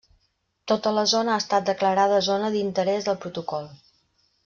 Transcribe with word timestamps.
Tota 0.71 0.93
la 0.99 1.03
zona 1.11 1.35
ha 1.35 1.43
estat 1.43 1.69
declarada 1.69 2.19
zona 2.31 2.53
d'interès 2.57 3.11
del 3.11 3.21
protocol. 3.27 3.73